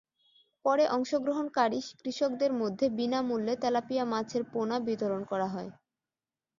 [0.65, 5.69] পরে অংশগ্রহণকারী কৃষকদের মধ্যে বিনা মূল্যে তেলাপিয়া মাছের পোনা বিতরণ করা হয়।